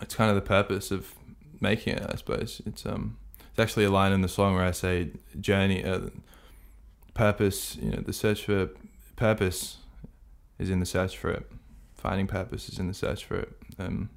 [0.01, 1.15] It's kind of the purpose of
[1.61, 2.07] making it.
[2.09, 3.19] I suppose it's um,
[3.51, 5.11] it's actually a line in the song where I say
[5.41, 6.01] journey, uh,
[7.15, 7.77] purpose.
[7.77, 8.71] You know, the search for
[9.17, 9.79] purpose
[10.59, 11.51] is in the search for it.
[11.95, 13.53] Finding purpose is in the search for it.
[13.79, 14.11] Um,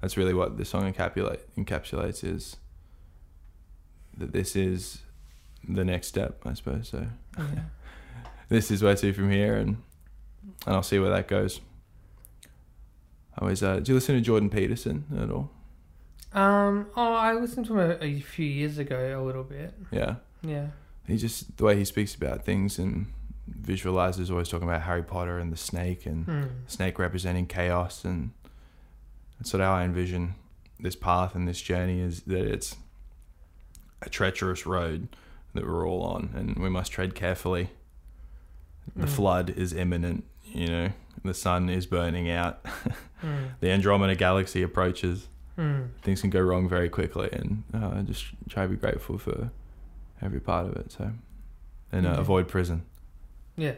[0.00, 2.56] that's really what the song encapsulate encapsulates is.
[4.16, 5.02] That this is
[5.68, 6.88] the next step, I suppose.
[6.88, 7.06] So
[7.38, 7.44] Yeah.
[8.48, 9.82] this is where to from here, and
[10.66, 11.60] and I'll see where that goes.
[13.38, 15.50] I always uh, do you listen to Jordan Peterson at all?
[16.32, 16.86] Um.
[16.96, 19.74] Oh, I listened to him a, a few years ago, a little bit.
[19.90, 20.68] Yeah, Yeah.
[21.06, 23.06] he just the way he speaks about things and
[23.48, 26.48] visualizes, always talking about Harry Potter and the snake and Mm.
[26.66, 28.30] snake representing chaos, and
[29.38, 30.34] that's sort of how I envision
[30.80, 32.76] this path and this journey is that it's
[34.02, 35.08] a treacherous road
[35.54, 37.70] that we're all on, and we must tread carefully.
[38.94, 39.10] The Mm.
[39.10, 40.88] flood is imminent, you know.
[41.24, 42.64] The sun is burning out.
[43.24, 43.48] Mm.
[43.60, 45.28] the Andromeda galaxy approaches.
[45.56, 45.88] Mm.
[46.02, 49.50] Things can go wrong very quickly, and uh, just try to be grateful for
[50.20, 50.92] every part of it.
[50.92, 51.10] So,
[51.90, 52.16] and uh, Yeah.
[52.20, 52.82] avoid prison.
[53.56, 53.72] Yeah.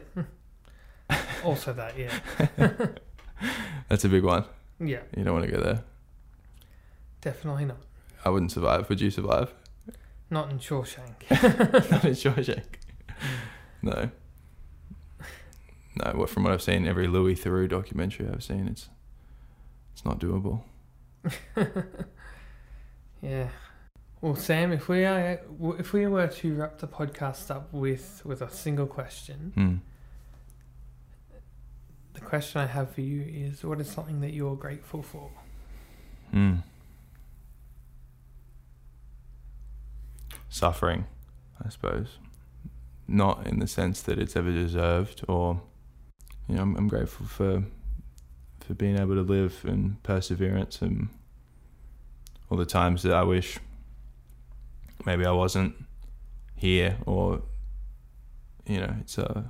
[1.44, 1.96] also that.
[1.96, 2.18] Yeah.
[3.88, 4.44] That's a big one.
[4.80, 5.02] Yeah.
[5.16, 5.84] You don't want to go there.
[7.20, 7.78] Definitely not.
[8.24, 8.88] I wouldn't survive.
[8.88, 9.54] Would you survive?
[10.30, 11.30] Not in Shawshank.
[11.90, 12.64] Not in Shawshank.
[13.82, 14.10] No.
[16.04, 16.12] No.
[16.14, 18.88] What from what I've seen, every Louis Theroux documentary I've seen, it's
[19.92, 20.62] it's not doable.
[23.20, 23.48] Yeah.
[24.20, 25.40] Well, Sam, if we are,
[25.76, 29.74] if we were to wrap the podcast up with with a single question, Hmm.
[32.14, 35.30] the question I have for you is, what is something that you're grateful for?
[36.30, 36.58] Hmm.
[40.48, 41.06] Suffering,
[41.64, 42.18] I suppose.
[43.06, 45.60] Not in the sense that it's ever deserved, or
[46.48, 47.62] you know, I'm, I'm grateful for
[48.60, 51.08] for being able to live and perseverance, and
[52.50, 53.58] all the times that I wish
[55.06, 55.74] maybe I wasn't
[56.56, 57.42] here, or
[58.66, 59.42] you know, it's uh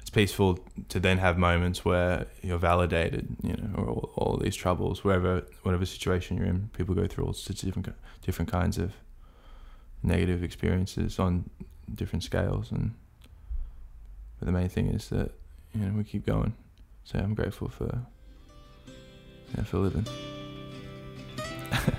[0.00, 0.58] it's peaceful
[0.90, 5.46] to then have moments where you're validated, you know, or all, all these troubles, wherever,
[5.62, 8.92] whatever situation you're in, people go through all sorts of different, different kinds of
[10.02, 11.48] negative experiences on
[11.94, 12.94] different scales, and
[14.38, 15.32] but the main thing is that
[15.74, 16.54] and we keep going.
[17.04, 18.00] So I'm grateful for
[19.56, 20.06] yeah, for living.